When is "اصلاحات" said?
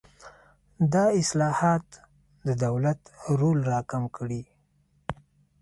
1.21-1.85